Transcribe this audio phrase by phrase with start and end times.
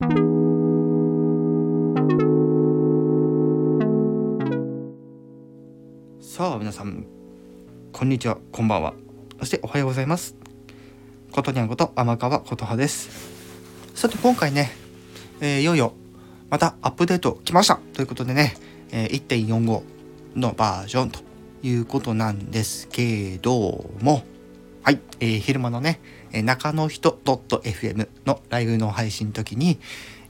[0.00, 0.06] さ
[6.52, 7.04] あ皆さん
[7.92, 8.94] こんにちはこんばんは。
[9.40, 10.36] そしておはようございます。
[11.32, 13.10] ことにゃんこと天川琴葉です。
[13.96, 14.70] さて今回ね、
[15.40, 15.94] えー、いよいよ
[16.48, 17.80] またアップデート来ました。
[17.94, 18.54] ということでね、
[18.92, 19.82] えー、1.45
[20.36, 21.18] のバージョンと
[21.64, 24.22] いうことなんですけども
[24.88, 26.00] はい、えー、昼間のね
[26.32, 29.78] え中の人 .fm のライブの配信の時に、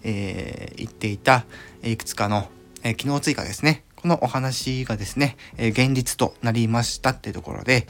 [0.03, 1.45] えー、言っていた
[1.83, 2.49] いくつかの、
[2.83, 7.89] えー、機能追加ですねこのお話がですね、えー、現実となりましたっていうところで、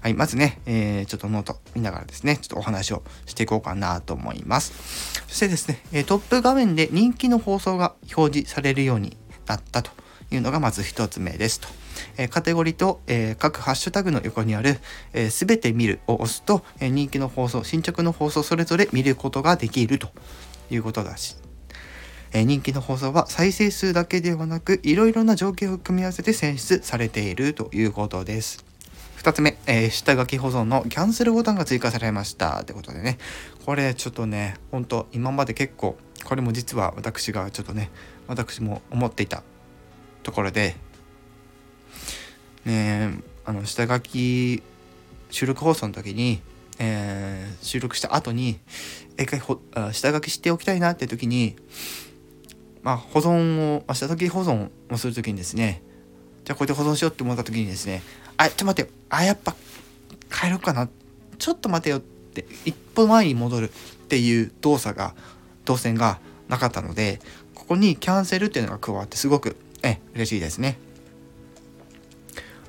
[0.00, 5.24] はい、まずね、えー、ちょっとノート見ながらですね、ちょっとお話をしていこうかなと思います。
[5.26, 9.90] そしてですね、えトップ画面で人気の放送が表示されるようになったと
[10.30, 11.68] いうのがまず一つ目ですと。
[12.16, 14.78] えカテゴリーと、え各ハッシュタグの横にある
[15.30, 20.08] すべ、えー、て見るを押すと、え人気の放送、新着の放送それぞれ見ることができると
[20.70, 21.36] いうことだし、
[22.32, 28.64] え人気の放送は再生数だけではなくいろいろな条件を組み合わせて選出されているということです。
[29.18, 33.18] 2つ目、えー、下書き保存のキャンセルボタンが追加されましたってことでね
[33.66, 37.90] これちょっとねほんと今まで結構これも実は私がちょっとね
[38.28, 39.42] 私も思っていた
[40.22, 40.76] ところで
[42.64, 44.62] ねあの下書き
[45.30, 46.40] 収録放送の時に、
[46.78, 48.58] えー、収録した後に
[49.18, 49.60] 一回ほ
[49.92, 51.56] 下書きしておきたいなって時に
[52.82, 55.82] まあ、保存を、まあ、下書き保存をするときにですね、
[56.44, 58.02] じゃあこうやって保存しようって思ったときにですね、
[58.36, 58.90] あ、ちょっと待って。
[59.10, 59.54] あ、やっぱ
[60.32, 60.88] 変えるかな。
[61.38, 63.72] ちょっと待てよって、一歩前に戻るっ
[64.08, 65.14] ていう動作が、
[65.64, 67.20] 動線がなかったので、
[67.54, 70.78] ここにキャンセルっていうのが加わってすごく、え、嬉しいですね。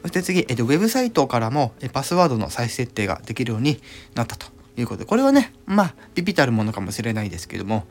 [0.02, 3.82] そして次、えっと、ウェブサイトからもえパスワードの再設定ができるように
[4.16, 5.00] なったということ。
[5.00, 7.86] で、これはね、まあ、ビビたるものかもしれないですけども、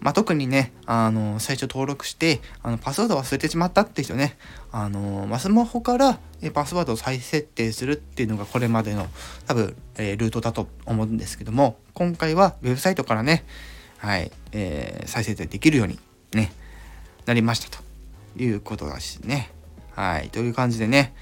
[0.00, 4.36] まあ、特にね、あの、最初登録して、あの、パスワード忘れてしまったって人ね、
[4.70, 6.18] あの、まあ、スマホから
[6.52, 9.06] パスワードを再設定するっていうのがこれまでの
[9.46, 13.44] 多分、えー、ルートだと思うんですけども、今回はウェブサイトからね、
[13.98, 15.98] はい、えー、再設定できるように
[16.34, 16.52] ね、
[17.24, 17.82] なりましたと。
[18.36, 19.50] いうことだしね。
[19.94, 21.14] はい、という感じでね、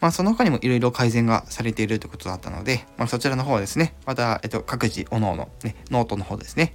[0.00, 6.74] まあ、その他にもいろいろ改善がされているということだったので、まあ、そちらの方はですね、また、えっと、各自、おのおの、ね、ノートの方ですね、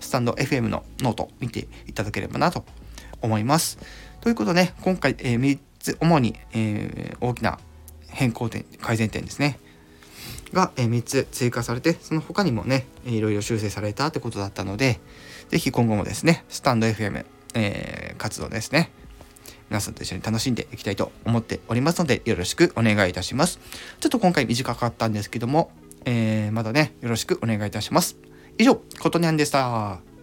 [0.00, 2.64] スタンド FM のノート見ていただければなと
[3.20, 3.78] 思います。
[4.20, 7.58] ということで、ね、今回、えー、3つ主に、えー、大きな
[8.08, 9.58] 変更点、改善点ですね。
[10.52, 15.00] が、えー、3つ追加されて、その他にもね、いろいろ修正されたってことだったので、
[15.48, 18.90] ぜひ今後もですね、スタンド FM、えー、活動ですね、
[19.70, 23.58] 皆さんと一緒に楽しんでいきたいと思っておりますので、よろしくお願いいたします。
[24.00, 25.70] ちょっと今回短かったんですけども、
[26.04, 28.16] えー、まだね、よろしくお願いいたします。
[28.58, 30.13] 以上、ことにゃんでした。